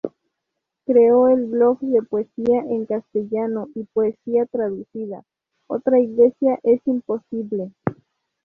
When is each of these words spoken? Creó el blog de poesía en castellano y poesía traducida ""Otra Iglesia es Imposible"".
Creó 0.83 1.27
el 1.27 1.45
blog 1.45 1.79
de 1.81 2.01
poesía 2.01 2.61
en 2.61 2.87
castellano 2.87 3.69
y 3.75 3.83
poesía 3.83 4.47
traducida 4.47 5.21
""Otra 5.67 5.99
Iglesia 5.99 6.57
es 6.63 6.81
Imposible"". 6.87 7.71